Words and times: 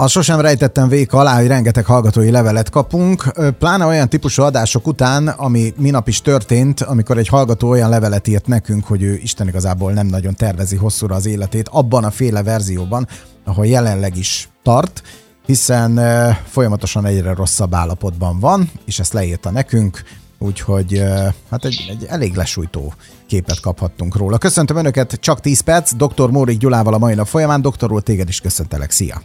Azt 0.00 0.12
sosem 0.12 0.40
rejtettem 0.40 0.88
vék 0.88 1.12
alá, 1.12 1.36
hogy 1.36 1.46
rengeteg 1.46 1.84
hallgatói 1.84 2.30
levelet 2.30 2.70
kapunk, 2.70 3.32
pláne 3.58 3.84
olyan 3.84 4.08
típusú 4.08 4.42
adások 4.42 4.86
után, 4.86 5.28
ami 5.28 5.72
minap 5.76 6.08
is 6.08 6.20
történt, 6.20 6.80
amikor 6.80 7.18
egy 7.18 7.28
hallgató 7.28 7.68
olyan 7.68 7.88
levelet 7.88 8.28
írt 8.28 8.46
nekünk, 8.46 8.86
hogy 8.86 9.02
ő 9.02 9.14
Isten 9.22 9.48
igazából 9.48 9.92
nem 9.92 10.06
nagyon 10.06 10.34
tervezi 10.34 10.76
hosszúra 10.76 11.14
az 11.14 11.26
életét, 11.26 11.68
abban 11.68 12.04
a 12.04 12.10
féle 12.10 12.42
verzióban, 12.42 13.08
ahol 13.44 13.66
jelenleg 13.66 14.16
is 14.16 14.48
tart, 14.62 15.02
hiszen 15.46 16.00
folyamatosan 16.46 17.06
egyre 17.06 17.34
rosszabb 17.34 17.74
állapotban 17.74 18.38
van, 18.38 18.70
és 18.86 18.98
ezt 18.98 19.12
leírta 19.12 19.50
nekünk, 19.50 20.02
úgyhogy 20.38 21.02
hát 21.50 21.64
egy, 21.64 21.86
egy 21.90 22.06
elég 22.08 22.34
lesújtó 22.34 22.94
képet 23.26 23.60
kaphattunk 23.60 24.16
róla. 24.16 24.38
Köszöntöm 24.38 24.76
Önöket, 24.76 25.12
csak 25.20 25.40
10 25.40 25.60
perc, 25.60 25.92
dr. 25.94 26.30
Mórik 26.30 26.58
Gyulával 26.58 26.94
a 26.94 26.98
mai 26.98 27.14
nap 27.14 27.26
folyamán, 27.26 27.62
doktor 27.62 27.92
úr, 27.92 28.02
téged 28.02 28.28
is 28.28 28.40
köszöntelek, 28.40 28.90
szia! 28.90 29.22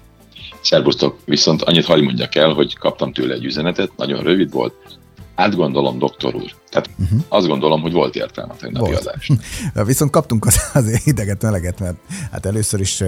Szerbusztok, 0.66 1.18
viszont 1.26 1.62
annyit 1.62 1.86
hagy 1.86 2.02
mondjak 2.02 2.36
el, 2.36 2.54
hogy 2.54 2.78
kaptam 2.78 3.14
tőle 3.14 3.34
egy 3.34 3.46
üzenetet, 3.46 3.92
nagyon 3.98 4.24
rövid 4.24 4.52
volt, 4.52 4.74
átgondolom, 5.36 5.98
doktor 5.98 6.36
úr. 6.36 6.52
Tehát 6.70 6.90
uh-huh. 6.98 7.20
azt 7.28 7.48
gondolom, 7.48 7.82
hogy 7.82 7.92
volt 7.92 8.16
értelme 8.16 8.54
a 8.54 8.56
tegnapi 8.56 8.94
adást. 8.94 9.34
Viszont 9.86 10.12
kaptunk 10.12 10.46
az, 10.46 10.60
az 10.74 11.02
ideget 11.06 11.42
meleget, 11.42 11.80
mert 11.80 11.96
hát 12.32 12.46
először 12.46 12.80
is 12.80 13.04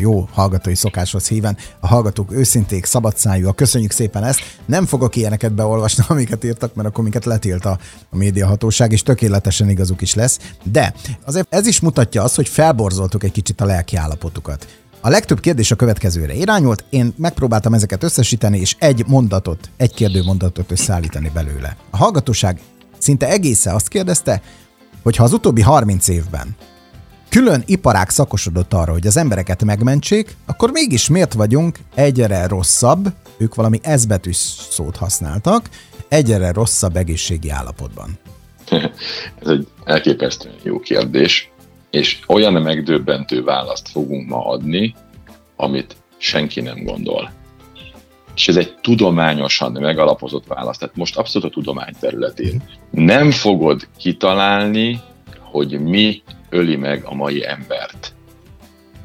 jó 0.00 0.28
hallgatói 0.32 0.74
szokáshoz 0.74 1.28
híven. 1.28 1.56
A 1.80 1.86
hallgatók 1.86 2.32
őszinték, 2.32 2.84
szabadszájúak, 2.84 3.56
köszönjük 3.56 3.90
szépen 3.90 4.24
ezt. 4.24 4.40
Nem 4.64 4.86
fogok 4.86 5.16
ilyeneket 5.16 5.52
beolvasni, 5.52 6.04
amiket 6.08 6.44
írtak, 6.44 6.74
mert 6.74 6.88
akkor 6.88 7.02
minket 7.02 7.24
letilt 7.24 7.64
a, 7.64 7.78
a 8.10 8.16
médiahatóság, 8.16 8.92
és 8.92 9.02
tökéletesen 9.02 9.68
igazuk 9.68 10.00
is 10.00 10.14
lesz. 10.14 10.38
De 10.62 10.94
azért 11.24 11.46
ez 11.54 11.66
is 11.66 11.80
mutatja 11.80 12.22
azt, 12.22 12.36
hogy 12.36 12.48
felborzoltuk 12.48 13.24
egy 13.24 13.32
kicsit 13.32 13.60
a 13.60 13.64
lelki 13.64 13.96
állapotukat. 13.96 14.66
A 15.06 15.08
legtöbb 15.08 15.40
kérdés 15.40 15.70
a 15.70 15.76
következőre 15.76 16.34
irányult, 16.34 16.84
én 16.90 17.14
megpróbáltam 17.16 17.74
ezeket 17.74 18.02
összesíteni, 18.02 18.58
és 18.58 18.76
egy 18.78 19.04
mondatot, 19.06 19.70
egy 19.76 19.94
kérdő 19.94 20.22
mondatot 20.22 20.70
összeállítani 20.70 21.30
belőle. 21.34 21.76
A 21.90 21.96
hallgatóság 21.96 22.60
szinte 22.98 23.28
egészen 23.28 23.74
azt 23.74 23.88
kérdezte, 23.88 24.42
hogy 25.02 25.16
ha 25.16 25.24
az 25.24 25.32
utóbbi 25.32 25.60
30 25.60 26.08
évben 26.08 26.56
külön 27.28 27.62
iparák 27.66 28.10
szakosodott 28.10 28.72
arra, 28.72 28.92
hogy 28.92 29.06
az 29.06 29.16
embereket 29.16 29.64
megmentsék, 29.64 30.36
akkor 30.46 30.70
mégis 30.70 31.08
miért 31.08 31.32
vagyunk 31.32 31.78
egyre 31.94 32.46
rosszabb, 32.46 33.12
ők 33.38 33.54
valami 33.54 33.78
ezbetűs 33.82 34.36
szót 34.70 34.96
használtak, 34.96 35.68
egyre 36.08 36.52
rosszabb 36.52 36.96
egészségi 36.96 37.50
állapotban? 37.50 38.18
Ez 39.42 39.48
egy 39.48 39.66
elképesztően 39.84 40.56
jó 40.62 40.78
kérdés, 40.78 41.50
és 41.96 42.18
olyan 42.26 42.52
megdöbbentő 42.52 43.42
választ 43.42 43.88
fogunk 43.88 44.28
ma 44.28 44.46
adni, 44.46 44.94
amit 45.56 45.96
senki 46.16 46.60
nem 46.60 46.84
gondol. 46.84 47.30
És 48.34 48.48
ez 48.48 48.56
egy 48.56 48.74
tudományosan 48.74 49.72
megalapozott 49.72 50.46
válasz, 50.46 50.78
tehát 50.78 50.96
most 50.96 51.16
abszolút 51.16 51.48
a 51.48 51.52
tudomány 51.52 51.92
területén. 52.00 52.62
Nem 52.90 53.30
fogod 53.30 53.88
kitalálni, 53.98 55.00
hogy 55.40 55.80
mi 55.80 56.22
öli 56.50 56.76
meg 56.76 57.04
a 57.04 57.14
mai 57.14 57.46
embert. 57.46 58.14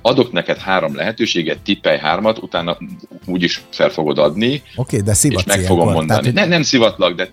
Adok 0.02 0.32
neked 0.32 0.58
három 0.58 0.96
lehetőséget, 0.96 1.60
tippelj 1.60 1.98
hármat, 1.98 2.38
utána 2.38 2.78
úgyis 3.26 3.62
fel 3.70 3.90
fogod 3.90 4.18
adni, 4.18 4.62
Oké, 4.76 5.00
okay, 5.00 5.02
de 5.02 5.36
és 5.36 5.44
meg 5.44 5.60
fogom 5.60 5.92
mondani. 5.92 6.22
Tehát... 6.22 6.34
Ne, 6.34 6.46
nem 6.46 6.62
szivatlak, 6.62 7.16
de 7.16 7.30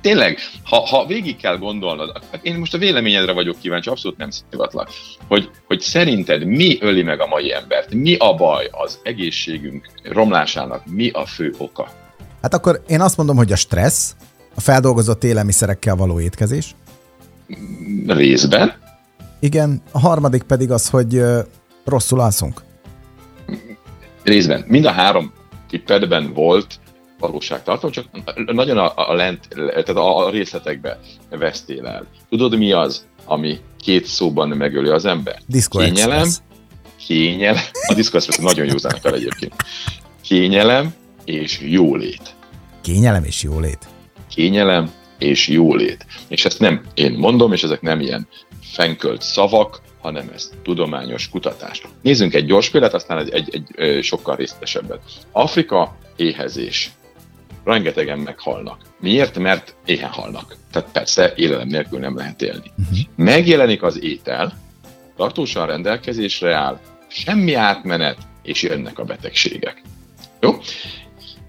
tényleg, 0.00 0.38
ha, 0.64 0.86
ha 0.86 1.06
végig 1.06 1.36
kell 1.36 1.58
gondolnod, 1.58 2.12
én 2.42 2.54
most 2.54 2.74
a 2.74 2.78
véleményedre 2.78 3.32
vagyok 3.32 3.58
kíváncsi, 3.60 3.88
abszolút 3.88 4.18
nem 4.18 4.30
szivatlak, 4.50 4.88
hogy, 5.28 5.50
hogy 5.66 5.80
szerinted 5.80 6.44
mi 6.44 6.78
öli 6.80 7.02
meg 7.02 7.20
a 7.20 7.26
mai 7.26 7.52
embert, 7.52 7.94
mi 7.94 8.14
a 8.14 8.34
baj 8.34 8.68
az 8.72 8.98
egészségünk 9.02 9.88
romlásának, 10.02 10.82
mi 10.86 11.10
a 11.10 11.26
fő 11.26 11.54
oka? 11.58 11.88
Hát 12.42 12.54
akkor 12.54 12.82
én 12.88 13.00
azt 13.00 13.16
mondom, 13.16 13.36
hogy 13.36 13.52
a 13.52 13.56
stressz, 13.56 14.14
a 14.54 14.60
feldolgozott 14.60 15.24
élelmiszerekkel 15.24 15.96
való 15.96 16.20
étkezés. 16.20 16.74
Részben. 18.06 18.72
Igen, 19.40 19.82
a 19.92 19.98
harmadik 19.98 20.42
pedig 20.42 20.70
az, 20.70 20.88
hogy 20.88 21.22
rosszul 21.90 22.20
alszunk. 22.20 22.62
Részben. 24.22 24.64
Mind 24.66 24.84
a 24.84 24.90
három 24.90 25.32
tippedben 25.68 26.32
volt 26.32 26.80
valóságtartalom, 27.18 27.92
csak 27.92 28.06
nagyon 28.46 28.78
a, 28.78 28.92
a, 29.10 29.14
lent, 29.14 29.48
tehát 29.48 29.88
a, 29.88 30.26
a 30.26 30.30
részletekbe 30.30 31.00
vesztél 31.30 31.86
el. 31.86 32.06
Tudod, 32.28 32.58
mi 32.58 32.72
az, 32.72 33.06
ami 33.24 33.58
két 33.78 34.06
szóban 34.06 34.48
megöli 34.48 34.88
az 34.88 35.04
ember? 35.04 35.38
Disco 35.46 35.78
Kényelem, 35.78 36.18
Express. 36.18 36.38
kényelem, 37.06 37.62
a 37.88 37.94
Disco 37.94 38.16
Express 38.16 38.38
nagyon 38.38 38.66
jó 38.66 38.76
zenekar 38.76 39.14
egyébként. 39.14 39.54
Kényelem 40.22 40.94
és 41.24 41.60
jólét. 41.60 42.34
Kényelem 42.80 43.24
és 43.24 43.42
jólét. 43.42 43.88
Kényelem 44.34 44.90
és 45.18 45.48
jólét. 45.48 46.06
És 46.28 46.44
ezt 46.44 46.58
nem 46.58 46.80
én 46.94 47.12
mondom, 47.12 47.52
és 47.52 47.62
ezek 47.62 47.80
nem 47.80 48.00
ilyen 48.00 48.28
fenkölt 48.62 49.22
szavak, 49.22 49.80
hanem 50.00 50.30
ez 50.34 50.50
tudományos 50.62 51.28
kutatás. 51.28 51.82
Nézzünk 52.02 52.34
egy 52.34 52.46
gyors 52.46 52.70
példát, 52.70 52.94
aztán 52.94 53.18
egy, 53.18 53.30
egy, 53.30 53.64
egy 53.76 54.02
sokkal 54.02 54.36
részletesebbet. 54.36 55.00
Afrika 55.32 55.96
éhezés. 56.16 56.90
Rengetegen 57.64 58.18
meghalnak. 58.18 58.80
Miért? 59.00 59.38
Mert 59.38 59.74
éhen 59.84 60.10
halnak. 60.10 60.56
Tehát 60.72 60.92
persze 60.92 61.32
élelem 61.36 61.68
nélkül 61.68 61.98
nem 61.98 62.16
lehet 62.16 62.42
élni. 62.42 62.72
Uh-huh. 62.78 62.98
Megjelenik 63.16 63.82
az 63.82 64.02
étel, 64.02 64.58
tartósan 65.16 65.66
rendelkezésre 65.66 66.54
áll, 66.54 66.80
semmi 67.08 67.54
átmenet, 67.54 68.18
és 68.42 68.62
jönnek 68.62 68.98
a 68.98 69.04
betegségek. 69.04 69.82
Jó? 70.40 70.58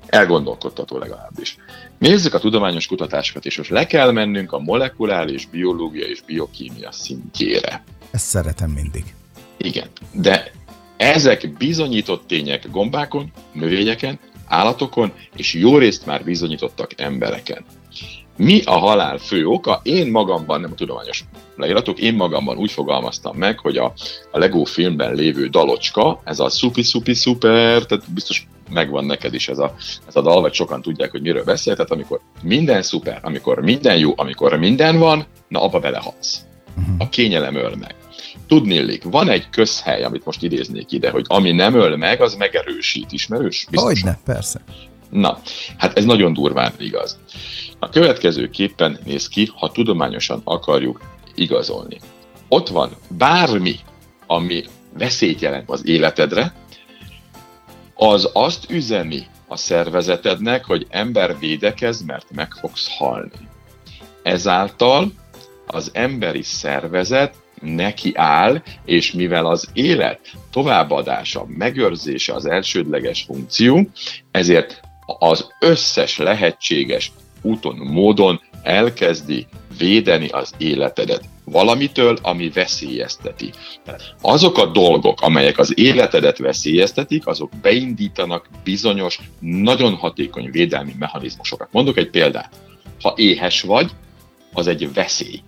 Elgondolkodtató 0.06 0.98
legalábbis. 0.98 1.58
Nézzük 2.02 2.34
a 2.34 2.40
tudományos 2.40 2.88
kutatásokat, 2.88 3.46
és 3.46 3.58
most 3.58 3.70
le 3.70 3.86
kell 3.86 4.12
mennünk 4.12 4.52
a 4.52 4.60
molekuláris 4.60 5.46
biológia 5.46 6.06
és 6.06 6.22
biokémia 6.22 6.92
szintjére. 6.92 7.84
Ezt 8.12 8.26
szeretem 8.26 8.70
mindig. 8.70 9.04
Igen, 9.58 9.88
de 10.14 10.52
ezek 10.98 11.54
bizonyított 11.58 12.28
tények 12.28 12.70
gombákon, 12.72 13.32
növényeken, 13.54 14.20
állatokon, 14.48 15.14
és 15.36 15.54
jó 15.54 15.78
részt 15.78 16.06
már 16.06 16.24
bizonyítottak 16.24 17.02
embereken. 17.02 17.66
Mi 18.44 18.62
a 18.66 18.78
halál 18.78 19.18
fő 19.18 19.46
oka? 19.46 19.79
Én 19.84 20.12
magamban, 20.12 20.62
nem 20.62 20.72
a 20.72 20.75
tudományos 20.75 21.24
leíratok, 21.56 22.00
én 22.00 22.13
magamban 22.13 22.57
úgy 22.57 22.72
fogalmaztam 22.72 23.38
meg, 23.38 23.59
hogy 23.59 23.78
a, 23.78 23.94
a 24.31 24.38
Lego 24.38 24.63
filmben 24.63 25.16
lévő 25.16 25.47
dalocska, 25.47 26.22
ez 26.24 26.40
a 26.40 26.50
szupi 26.50 26.84
szupi 26.84 27.13
szuper, 27.13 27.85
tehát 27.85 28.12
biztos 28.13 28.47
megvan 28.69 29.06
neked 29.06 29.34
is 29.34 29.47
ez 29.47 29.57
a, 29.57 29.75
ez 30.07 30.16
a 30.16 30.22
dal, 30.22 30.41
vagy 30.41 30.53
sokan 30.53 30.81
tudják, 30.81 31.12
hogy 31.12 31.22
miről 31.22 31.44
beszél, 31.44 31.75
tehát 31.75 31.91
amikor 31.91 32.19
minden 32.41 32.81
szuper, 32.81 33.19
amikor 33.22 33.59
minden 33.59 33.97
jó, 33.97 34.13
amikor 34.16 34.58
minden 34.58 34.97
van, 34.97 35.25
na 35.47 35.63
abba 35.63 35.79
belehalsz. 35.79 36.46
Uh-huh. 36.78 36.96
A 36.97 37.09
kényelem 37.09 37.56
öl 37.56 37.75
meg. 37.79 37.96
Tudnélik, 38.47 39.03
van 39.03 39.29
egy 39.29 39.50
közhely, 39.50 40.03
amit 40.03 40.25
most 40.25 40.44
idéznék 40.44 40.91
ide, 40.91 41.09
hogy 41.09 41.25
ami 41.28 41.52
nem 41.52 41.73
öl 41.73 41.97
meg, 41.97 42.22
az 42.22 42.35
megerősít. 42.35 43.12
Ismerős? 43.12 43.68
Hogyne, 43.72 44.19
persze. 44.25 44.62
Na, 45.12 45.38
hát 45.78 45.98
ez 45.98 46.06
nagyon 46.06 46.34
durván 46.34 46.74
igaz. 46.78 47.20
A 47.80 47.90
következő 47.90 48.50
képpen 48.50 49.00
néz 49.06 49.28
ki, 49.28 49.50
ha 49.56 49.72
tudományosan 49.72 50.42
akarjuk 50.44 51.02
igazolni. 51.36 52.00
Ott 52.48 52.68
van 52.68 52.90
bármi, 53.10 53.76
ami 54.28 54.64
veszélyt 54.98 55.42
jelent 55.42 55.70
az 55.70 55.88
életedre, 55.88 56.54
az 57.96 58.30
azt 58.34 58.70
üzeni 58.70 59.28
a 59.48 59.56
szervezetednek, 59.56 60.66
hogy 60.66 60.88
ember 60.90 61.40
védekez, 61.40 62.02
mert 62.02 62.32
meg 62.32 62.52
fogsz 62.52 62.98
halni. 62.98 63.50
Ezáltal 64.24 65.12
az 65.68 65.92
emberi 65.94 66.42
szervezet 66.42 67.36
neki 67.62 68.12
áll, 68.16 68.62
és 68.86 69.12
mivel 69.12 69.46
az 69.46 69.70
élet 69.74 70.20
továbbadása, 70.52 71.46
megőrzése 71.48 72.34
az 72.34 72.46
elsődleges 72.46 73.22
funkció, 73.22 73.90
ezért 74.32 74.82
az 75.19 75.47
összes 75.59 76.17
lehetséges 76.17 77.11
úton, 77.41 77.75
módon 77.75 78.41
elkezdi 78.63 79.47
védeni 79.78 80.28
az 80.28 80.52
életedet 80.58 81.23
valamitől, 81.43 82.17
ami 82.22 82.49
veszélyezteti. 82.49 83.52
Azok 84.22 84.58
a 84.58 84.66
dolgok, 84.66 85.22
amelyek 85.22 85.58
az 85.58 85.79
életedet 85.79 86.37
veszélyeztetik, 86.37 87.28
azok 87.28 87.52
beindítanak 87.61 88.49
bizonyos, 88.63 89.19
nagyon 89.40 89.96
hatékony 89.96 90.52
védelmi 90.52 90.96
mechanizmusokat. 90.99 91.67
Mondok 91.72 91.97
egy 91.97 92.09
példát. 92.09 92.49
Ha 93.02 93.13
éhes 93.16 93.61
vagy, 93.61 93.91
az 94.53 94.67
egy 94.67 94.93
veszély. 94.93 95.41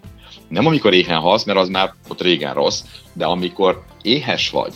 Nem 0.48 0.66
amikor 0.66 0.94
éhen 0.94 1.20
halsz, 1.20 1.44
mert 1.44 1.60
az 1.60 1.70
már 1.70 1.94
ott 2.08 2.22
régen 2.22 2.54
rossz, 2.54 2.84
de 3.14 3.26
amikor 3.26 3.84
éhes 4.02 4.50
vagy, 4.50 4.74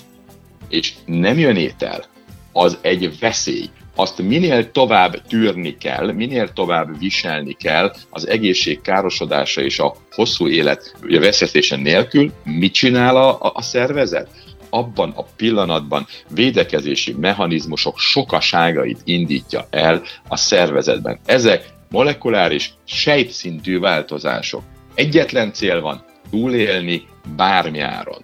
és 0.69 0.93
nem 1.05 1.39
jön 1.39 1.55
étel, 1.55 2.05
az 2.51 2.77
egy 2.81 3.19
veszély 3.19 3.69
azt 3.99 4.21
minél 4.21 4.71
tovább 4.71 5.21
tűrni 5.27 5.77
kell, 5.77 6.11
minél 6.11 6.53
tovább 6.53 6.99
viselni 6.99 7.53
kell 7.53 7.93
az 8.09 8.27
egészség 8.27 8.81
károsodása 8.81 9.61
és 9.61 9.79
a 9.79 9.95
hosszú 10.11 10.47
élet 10.47 10.95
ugye 11.03 11.19
veszélyeztése 11.19 11.75
nélkül, 11.75 12.31
mit 12.43 12.73
csinál 12.73 13.15
a, 13.15 13.51
a 13.53 13.61
szervezet? 13.61 14.29
abban 14.69 15.13
a 15.15 15.23
pillanatban 15.35 16.07
védekezési 16.29 17.13
mechanizmusok 17.19 17.99
sokaságait 17.99 19.01
indítja 19.03 19.67
el 19.69 20.01
a 20.27 20.37
szervezetben. 20.37 21.19
Ezek 21.25 21.73
molekuláris, 21.89 22.73
sejtszintű 22.85 23.79
változások. 23.79 24.63
Egyetlen 24.95 25.53
cél 25.53 25.81
van, 25.81 26.03
túlélni 26.29 27.05
bármi 27.35 27.79
áron. 27.79 28.21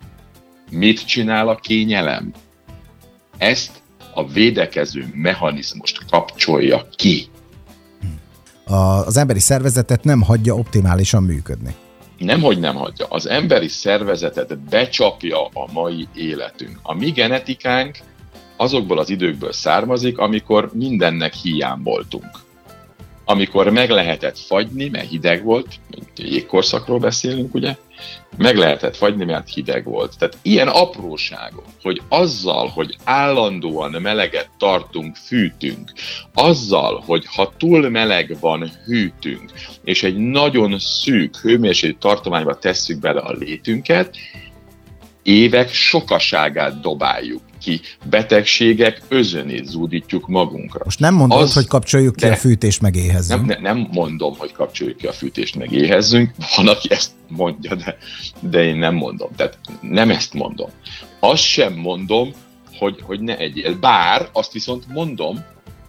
Mit 0.71 1.05
csinál 1.05 1.47
a 1.47 1.55
kényelem? 1.55 2.31
Ezt 3.37 3.82
a 4.13 4.27
védekező 4.27 5.05
mechanizmust 5.13 6.05
kapcsolja 6.09 6.87
ki. 6.95 7.27
Az 8.65 9.17
emberi 9.17 9.39
szervezetet 9.39 10.03
nem 10.03 10.21
hagyja 10.21 10.53
optimálisan 10.53 11.23
működni. 11.23 11.75
Nemhogy 12.17 12.59
nem 12.59 12.75
hagyja. 12.75 13.05
Az 13.09 13.27
emberi 13.27 13.67
szervezetet 13.67 14.59
becsapja 14.59 15.45
a 15.45 15.71
mai 15.73 16.07
életünk. 16.15 16.79
A 16.81 16.93
mi 16.93 17.11
genetikánk 17.11 17.97
azokból 18.57 18.99
az 18.99 19.09
időkből 19.09 19.51
származik, 19.51 20.17
amikor 20.17 20.69
mindennek 20.73 21.33
hiány 21.33 21.81
voltunk 21.83 22.31
amikor 23.25 23.69
meg 23.69 23.89
lehetett 23.89 24.37
fagyni, 24.37 24.89
mert 24.89 25.09
hideg 25.09 25.43
volt, 25.43 25.67
jégkorszakról 26.15 26.99
beszélünk, 26.99 27.53
ugye, 27.53 27.75
meg 28.37 28.57
lehetett 28.57 28.95
fagyni, 28.95 29.25
mert 29.25 29.53
hideg 29.53 29.83
volt. 29.83 30.17
Tehát 30.17 30.37
ilyen 30.41 30.67
apróságok, 30.67 31.65
hogy 31.81 32.01
azzal, 32.07 32.67
hogy 32.67 32.97
állandóan 33.03 33.91
meleget 34.01 34.49
tartunk, 34.57 35.15
fűtünk, 35.15 35.91
azzal, 36.33 37.03
hogy 37.05 37.25
ha 37.35 37.53
túl 37.57 37.89
meleg 37.89 38.37
van, 38.39 38.71
hűtünk, 38.85 39.51
és 39.83 40.03
egy 40.03 40.17
nagyon 40.17 40.79
szűk 40.79 41.37
hőmérséklet 41.37 41.99
tartományba 41.99 42.57
tesszük 42.57 42.99
bele 42.99 43.19
a 43.19 43.31
létünket, 43.31 44.17
évek 45.23 45.69
sokaságát 45.69 46.79
dobáljuk 46.79 47.41
ki. 47.63 47.81
Betegségek 48.09 49.01
özönét 49.07 49.65
zúdítjuk 49.65 50.27
magunkra. 50.27 50.81
Most 50.83 50.99
nem 50.99 51.13
mondod, 51.13 51.41
Az, 51.41 51.53
hogy 51.53 51.67
kapcsoljuk 51.67 52.15
ki 52.15 52.25
a 52.25 52.35
fűtést, 52.35 52.81
meg 52.81 52.95
éhezzünk. 52.95 53.45
Nem, 53.45 53.61
nem 53.61 53.87
mondom, 53.91 54.35
hogy 54.37 54.51
kapcsoljuk 54.51 54.97
ki 54.97 55.07
a 55.07 55.11
fűtést, 55.11 55.55
meg 55.55 55.71
éhezzünk. 55.71 56.31
Van, 56.55 56.67
aki 56.67 56.91
ezt 56.91 57.11
mondja, 57.27 57.75
de, 57.75 57.97
de 58.39 58.63
én 58.63 58.75
nem 58.75 58.95
mondom. 58.95 59.29
Tehát 59.35 59.57
nem 59.81 60.09
ezt 60.09 60.33
mondom. 60.33 60.69
Azt 61.19 61.43
sem 61.43 61.73
mondom, 61.73 62.31
hogy, 62.77 62.99
hogy 63.01 63.19
ne 63.19 63.37
egyél. 63.37 63.79
Bár 63.79 64.29
azt 64.31 64.51
viszont 64.51 64.87
mondom, 64.87 65.45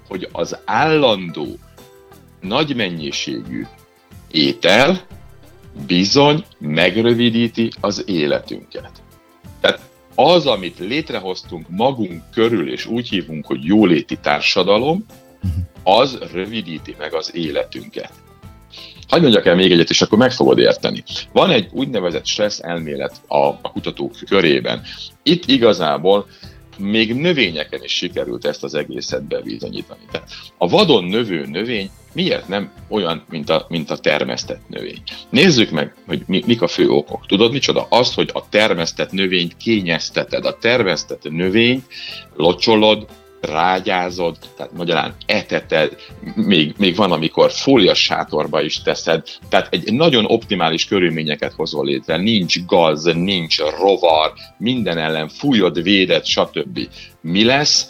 hogy 0.08 0.28
az 0.32 0.58
állandó, 0.64 1.58
nagy 2.40 2.76
mennyiségű 2.76 3.66
étel 4.30 5.06
bizony 5.86 6.44
megrövidíti 6.58 7.70
az 7.80 8.04
életünket. 8.06 8.90
Az, 10.14 10.46
amit 10.46 10.78
létrehoztunk 10.78 11.66
magunk 11.69 12.22
körül, 12.32 12.72
és 12.72 12.87
úgy 12.87 13.08
hívunk, 13.08 13.46
hogy 13.46 13.64
jóléti 13.64 14.16
társadalom, 14.16 15.06
az 15.82 16.19
rövidíti 16.32 16.94
meg 16.99 17.14
az 17.14 17.34
életünket. 17.34 18.12
Hagyj 19.08 19.22
mondjak 19.22 19.46
el 19.46 19.55
még 19.55 19.72
egyet, 19.72 19.90
és 19.90 20.02
akkor 20.02 20.19
meg 20.19 20.32
fogod 20.32 20.58
érteni. 20.58 21.02
Van 21.32 21.50
egy 21.50 21.69
úgynevezett 21.72 22.26
stressz 22.26 22.61
elmélet 22.62 23.20
a, 23.26 23.37
a 23.37 23.72
kutatók 23.72 24.12
körében. 24.28 24.82
Itt 25.22 25.46
igazából 25.46 26.26
még 26.78 27.14
növényeken 27.14 27.82
is 27.82 27.92
sikerült 27.92 28.44
ezt 28.44 28.64
az 28.64 28.74
egészet 28.74 29.22
bebizonyítani. 29.22 30.00
Tehát 30.10 30.30
a 30.58 30.68
vadon 30.68 31.04
növő 31.04 31.46
növény 31.46 31.90
miért 32.12 32.48
nem 32.48 32.72
olyan, 32.88 33.24
mint 33.30 33.50
a, 33.50 33.66
mint 33.68 33.90
a 33.90 33.96
termesztett 33.96 34.68
növény? 34.68 35.02
Nézzük 35.30 35.70
meg, 35.70 35.94
hogy 36.06 36.22
mi, 36.26 36.42
mik 36.46 36.62
a 36.62 36.68
fő 36.68 36.88
okok. 36.88 37.26
Tudod 37.26 37.52
micsoda? 37.52 37.86
Az, 37.90 38.14
hogy 38.14 38.30
a 38.32 38.48
termesztett 38.48 39.12
növényt 39.12 39.56
kényezteted. 39.56 40.44
A 40.44 40.58
termesztett 40.58 41.30
növényt 41.30 41.84
locsolod, 42.36 43.06
rágyázod, 43.44 44.37
tehát 44.56 44.73
magyarán 44.73 45.14
eteted, 45.26 45.96
még, 46.35 46.75
még 46.79 46.96
van, 46.96 47.12
amikor 47.12 47.50
fólias 47.50 48.02
sátorba 48.02 48.62
is 48.62 48.82
teszed, 48.82 49.23
tehát 49.49 49.69
egy 49.70 49.93
nagyon 49.93 50.25
optimális 50.25 50.87
körülményeket 50.87 51.52
hozol 51.52 51.85
létre, 51.85 52.17
nincs 52.17 52.64
gaz, 52.64 53.05
nincs 53.05 53.58
rovar, 53.58 54.32
minden 54.58 54.99
ellen 54.99 55.29
fújod, 55.29 55.82
véded, 55.82 56.25
stb. 56.25 56.88
Mi 57.20 57.44
lesz 57.44 57.88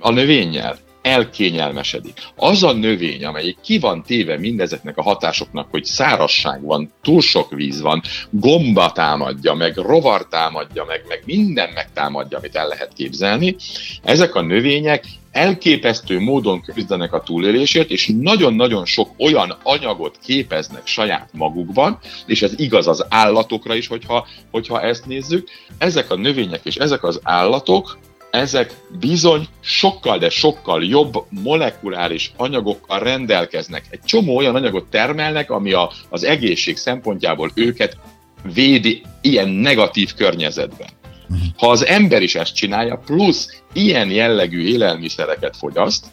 a 0.00 0.10
növényel? 0.10 0.78
Elkényelmesedik. 1.06 2.12
Az 2.36 2.62
a 2.62 2.72
növény, 2.72 3.24
amelyik 3.24 3.58
ki 3.62 3.78
van 3.78 4.02
téve 4.02 4.38
mindezeknek 4.38 4.96
a 4.96 5.02
hatásoknak, 5.02 5.66
hogy 5.70 5.84
szárasság 5.84 6.62
van, 6.62 6.92
túl 7.02 7.20
sok 7.20 7.50
víz 7.50 7.80
van, 7.80 8.02
gomba 8.30 8.92
támadja, 8.92 9.54
meg 9.54 9.76
rovar 9.76 10.28
támadja, 10.28 10.84
meg, 10.84 11.04
meg 11.08 11.22
minden 11.24 11.70
megtámadja, 11.74 12.38
amit 12.38 12.56
el 12.56 12.68
lehet 12.68 12.92
képzelni, 12.92 13.56
ezek 14.02 14.34
a 14.34 14.40
növények 14.40 15.04
elképesztő 15.30 16.20
módon 16.20 16.60
küzdenek 16.60 17.12
a 17.12 17.22
túlélésért, 17.22 17.90
és 17.90 18.12
nagyon-nagyon 18.20 18.84
sok 18.84 19.10
olyan 19.18 19.56
anyagot 19.62 20.18
képeznek 20.24 20.86
saját 20.86 21.28
magukban, 21.32 21.98
és 22.26 22.42
ez 22.42 22.52
igaz 22.56 22.86
az 22.86 23.06
állatokra 23.08 23.74
is, 23.74 23.86
hogyha, 23.86 24.26
hogyha 24.50 24.80
ezt 24.80 25.06
nézzük. 25.06 25.48
Ezek 25.78 26.10
a 26.10 26.16
növények 26.16 26.60
és 26.64 26.76
ezek 26.76 27.02
az 27.04 27.20
állatok 27.22 27.98
ezek 28.30 28.74
bizony 28.98 29.48
sokkal, 29.60 30.18
de 30.18 30.30
sokkal 30.30 30.84
jobb 30.84 31.24
molekuláris 31.28 32.32
anyagokkal 32.36 32.98
rendelkeznek. 32.98 33.84
Egy 33.90 34.00
csomó 34.04 34.36
olyan 34.36 34.54
anyagot 34.54 34.90
termelnek, 34.90 35.50
ami 35.50 35.72
a, 35.72 35.90
az 36.08 36.24
egészség 36.24 36.76
szempontjából 36.76 37.50
őket 37.54 37.96
védi 38.54 39.02
ilyen 39.20 39.48
negatív 39.48 40.14
környezetben. 40.14 40.88
Ha 41.56 41.70
az 41.70 41.86
ember 41.86 42.22
is 42.22 42.34
ezt 42.34 42.54
csinálja, 42.54 43.02
plusz 43.04 43.62
ilyen 43.72 44.10
jellegű 44.10 44.66
élelmiszereket 44.66 45.56
fogyaszt, 45.56 46.06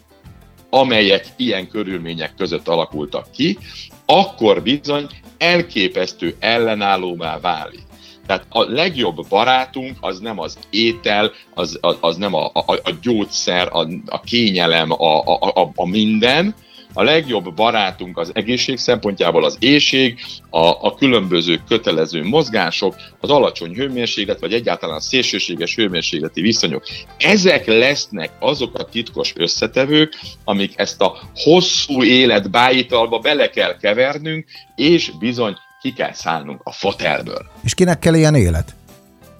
amelyek 0.69 1.25
ilyen 1.35 1.67
körülmények 1.67 2.33
között 2.37 2.67
alakultak 2.67 3.31
ki, 3.31 3.57
akkor 4.05 4.61
bizony 4.61 5.07
elképesztő 5.37 6.35
ellenállóvá 6.39 7.39
válik. 7.39 7.81
Tehát 8.27 8.45
a 8.49 8.63
legjobb 8.63 9.27
barátunk 9.29 9.97
az 9.99 10.19
nem 10.19 10.39
az 10.39 10.57
étel, 10.69 11.31
az, 11.53 11.77
az, 11.81 11.97
az 11.99 12.17
nem 12.17 12.33
a, 12.33 12.45
a, 12.45 12.63
a 12.65 12.91
gyógyszer, 13.01 13.67
a, 13.71 13.87
a 14.05 14.21
kényelem, 14.21 14.91
a, 14.91 15.21
a, 15.21 15.51
a, 15.53 15.71
a 15.75 15.87
minden, 15.87 16.55
a 16.93 17.03
legjobb 17.03 17.53
barátunk 17.53 18.17
az 18.17 18.31
egészség 18.33 18.77
szempontjából 18.77 19.43
az 19.43 19.57
éjség, 19.59 20.19
a, 20.49 20.65
a 20.65 20.95
különböző 20.95 21.61
kötelező 21.67 22.23
mozgások, 22.23 22.95
az 23.19 23.29
alacsony 23.29 23.73
hőmérséklet, 23.73 24.39
vagy 24.39 24.53
egyáltalán 24.53 24.95
a 24.95 24.99
szélsőséges 24.99 25.75
hőmérsékleti 25.75 26.41
viszonyok. 26.41 26.83
Ezek 27.17 27.65
lesznek 27.65 28.31
azok 28.39 28.79
a 28.79 28.85
titkos 28.85 29.33
összetevők, 29.35 30.13
amik 30.43 30.71
ezt 30.75 31.01
a 31.01 31.17
hosszú 31.35 32.03
élet 32.03 32.51
bájitalba 32.51 33.19
bele 33.19 33.49
kell 33.49 33.77
kevernünk, 33.77 34.45
és 34.75 35.11
bizony 35.19 35.57
ki 35.83 35.93
kell 35.93 36.13
szállnunk 36.13 36.61
a 36.63 36.71
fotelből. 36.71 37.45
És 37.63 37.73
kinek 37.73 37.99
kell 37.99 38.13
ilyen 38.13 38.35
élet? 38.35 38.75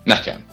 Nekem. 0.03 0.43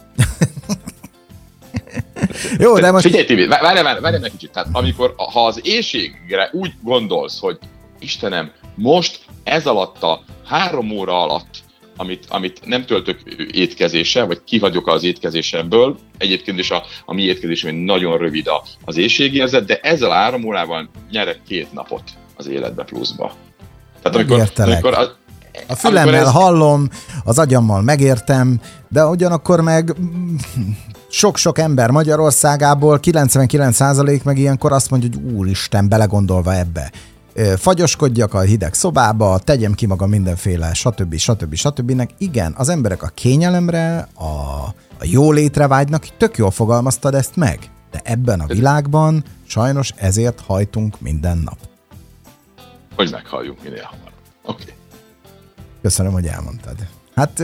Jó, 2.57 2.79
de 2.79 2.91
most... 2.91 3.05
Figyelj, 3.05 3.25
Tibi, 3.25 3.47
várj, 3.47 3.81
várj, 3.81 3.99
várj 3.99 4.15
egy 4.15 4.31
kicsit. 4.31 4.51
Tehát 4.51 4.69
amikor, 4.71 5.13
ha 5.17 5.45
az 5.45 5.59
éjségre 5.63 6.49
úgy 6.51 6.73
gondolsz, 6.81 7.39
hogy 7.39 7.57
Istenem, 7.99 8.51
most 8.75 9.25
ez 9.43 9.65
alatt 9.67 10.03
a 10.03 10.23
három 10.45 10.91
óra 10.91 11.23
alatt, 11.23 11.63
amit, 11.97 12.25
amit 12.29 12.65
nem 12.65 12.85
töltök 12.85 13.19
étkezéssel, 13.51 14.25
vagy 14.25 14.43
kihagyok 14.43 14.87
az 14.87 15.03
étkezésemből, 15.03 15.97
egyébként 16.17 16.59
is 16.59 16.71
a, 16.71 16.83
a 17.05 17.13
mi 17.13 17.21
étkezésünk 17.21 17.85
nagyon 17.85 18.17
rövid 18.17 18.47
a, 18.47 18.63
az 18.85 18.97
éjségérzet, 18.97 19.65
de 19.65 19.79
ezzel 19.81 20.11
a 20.11 20.13
három 20.13 20.43
órával 20.43 20.89
nyerek 21.11 21.39
két 21.47 21.73
napot 21.73 22.03
az 22.35 22.47
életbe 22.47 22.83
pluszba. 22.83 23.33
Tehát 24.01 24.17
amikor, 24.17 24.51
amikor 24.55 25.19
a 25.67 25.75
fülemmel 25.75 26.15
ez... 26.15 26.31
hallom, 26.31 26.89
az 27.23 27.39
agyammal 27.39 27.81
megértem, 27.81 28.59
de 28.89 29.05
ugyanakkor 29.05 29.61
meg 29.61 29.95
sok-sok 31.09 31.57
ember 31.57 31.89
Magyarországából 31.89 32.99
99% 33.01 34.23
meg 34.23 34.37
ilyenkor 34.37 34.71
azt 34.71 34.89
mondja, 34.89 35.09
hogy 35.13 35.33
úristen, 35.33 35.89
belegondolva 35.89 36.55
ebbe. 36.55 36.91
Fagyoskodjak 37.57 38.33
a 38.33 38.39
hideg 38.39 38.73
szobába, 38.73 39.39
tegyem 39.39 39.73
ki 39.73 39.85
maga 39.85 40.07
mindenféle, 40.07 40.73
stb. 40.73 41.15
stb. 41.15 41.55
stb. 41.55 42.11
Igen, 42.17 42.53
az 42.57 42.69
emberek 42.69 43.03
a 43.03 43.07
kényelemre, 43.07 44.07
a, 44.13 44.23
a 44.99 45.03
jólétre 45.03 45.67
vágynak, 45.67 46.17
tök 46.17 46.37
jól 46.37 46.51
fogalmaztad 46.51 47.15
ezt 47.15 47.35
meg. 47.35 47.59
De 47.91 48.01
ebben 48.03 48.39
a 48.39 48.45
világban 48.45 49.23
sajnos 49.47 49.93
ezért 49.95 50.39
hajtunk 50.39 50.99
minden 50.99 51.37
nap. 51.37 51.57
Hogy 52.95 53.11
meghalljunk 53.11 53.63
minél 53.63 53.83
hamarabb. 53.83 54.13
Oké. 54.43 54.63
Okay. 54.63 54.75
Köszönöm, 55.81 56.11
hogy 56.11 56.25
elmondtad. 56.25 56.75
Hát 57.15 57.43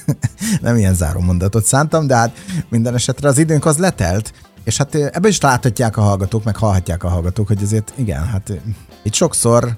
nem 0.62 0.76
ilyen 0.76 0.94
záró 0.94 1.20
mondatot 1.20 1.64
szántam, 1.64 2.06
de 2.06 2.16
hát 2.16 2.36
minden 2.68 2.94
esetre 2.94 3.28
az 3.28 3.38
időnk 3.38 3.64
az 3.64 3.78
letelt, 3.78 4.32
és 4.64 4.76
hát 4.76 4.94
ebbe 4.94 5.28
is 5.28 5.40
láthatják 5.40 5.96
a 5.96 6.00
hallgatók, 6.00 6.44
meg 6.44 6.56
hallhatják 6.56 7.04
a 7.04 7.08
hallgatók, 7.08 7.46
hogy 7.46 7.62
azért 7.62 7.92
igen, 7.96 8.26
hát 8.26 8.52
itt 9.02 9.14
sokszor, 9.14 9.76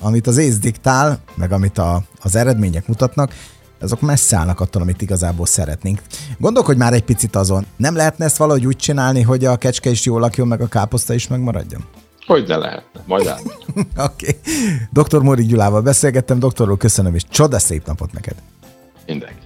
amit 0.00 0.26
az 0.26 0.36
ész 0.36 0.58
diktál, 0.58 1.18
meg 1.34 1.52
amit 1.52 1.78
a, 1.78 2.02
az 2.22 2.34
eredmények 2.34 2.88
mutatnak, 2.88 3.34
azok 3.80 4.00
messze 4.00 4.36
állnak 4.36 4.60
attól, 4.60 4.82
amit 4.82 5.02
igazából 5.02 5.46
szeretnénk. 5.46 6.02
Gondolkodj 6.38 6.78
már 6.78 6.92
egy 6.92 7.04
picit 7.04 7.36
azon, 7.36 7.66
nem 7.76 7.96
lehetne 7.96 8.24
ezt 8.24 8.36
valahogy 8.36 8.66
úgy 8.66 8.76
csinálni, 8.76 9.22
hogy 9.22 9.44
a 9.44 9.56
kecske 9.56 9.90
is 9.90 10.04
jól 10.04 10.20
lakjon, 10.20 10.48
meg 10.48 10.60
a 10.60 10.66
káposzta 10.66 11.14
is 11.14 11.28
megmaradjon? 11.28 11.84
Hogy 12.26 12.48
ne 12.48 12.56
lehetne, 12.56 13.00
majd. 13.06 13.26
Oké. 13.96 13.96
okay. 13.96 14.36
Dr. 14.90 15.22
Móri 15.22 15.44
Gyulával 15.44 15.82
beszélgettem, 15.82 16.38
doktorról 16.38 16.76
köszönöm, 16.76 17.14
és 17.14 17.22
csoda 17.28 17.58
szép 17.58 17.86
napot 17.86 18.12
neked! 18.12 18.34
Mindenki. 19.06 19.41